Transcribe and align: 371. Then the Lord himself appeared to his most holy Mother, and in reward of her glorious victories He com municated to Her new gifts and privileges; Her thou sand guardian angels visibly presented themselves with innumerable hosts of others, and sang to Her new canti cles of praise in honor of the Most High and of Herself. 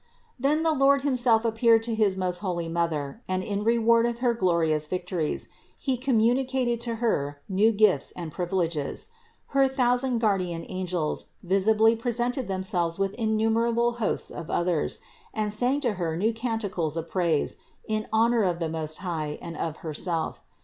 371. 0.41 0.63
Then 0.63 0.63
the 0.79 0.83
Lord 0.83 1.01
himself 1.03 1.45
appeared 1.45 1.83
to 1.83 1.93
his 1.93 2.17
most 2.17 2.39
holy 2.39 2.67
Mother, 2.67 3.21
and 3.27 3.43
in 3.43 3.63
reward 3.63 4.07
of 4.07 4.17
her 4.17 4.33
glorious 4.33 4.87
victories 4.87 5.49
He 5.77 5.95
com 5.95 6.17
municated 6.17 6.79
to 6.79 6.95
Her 6.95 7.39
new 7.47 7.71
gifts 7.71 8.11
and 8.13 8.31
privileges; 8.31 9.09
Her 9.49 9.67
thou 9.69 9.95
sand 9.97 10.19
guardian 10.19 10.65
angels 10.69 11.27
visibly 11.43 11.95
presented 11.95 12.47
themselves 12.47 12.97
with 12.97 13.13
innumerable 13.13 13.91
hosts 14.01 14.31
of 14.31 14.49
others, 14.49 15.01
and 15.35 15.53
sang 15.53 15.79
to 15.81 15.93
Her 15.93 16.17
new 16.17 16.33
canti 16.33 16.69
cles 16.71 16.97
of 16.97 17.07
praise 17.07 17.57
in 17.87 18.07
honor 18.11 18.41
of 18.41 18.57
the 18.57 18.69
Most 18.69 18.97
High 19.05 19.37
and 19.39 19.55
of 19.55 19.77
Herself. 19.85 20.41